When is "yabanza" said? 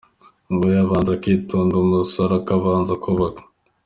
0.75-1.11